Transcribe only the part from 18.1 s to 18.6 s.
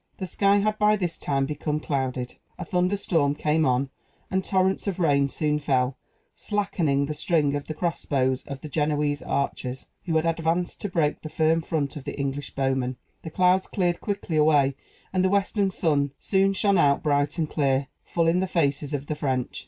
in the